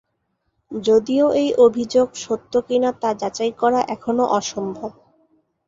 যদিও 0.71 1.25
এই 1.35 1.49
অভিযোগ 1.65 2.07
সত্য 2.15 2.53
কি-না 2.67 2.91
তা 3.01 3.09
যাচাই 3.21 3.51
করা 3.61 3.79
এখনও 3.95 4.25
অসম্ভব। 4.31 4.91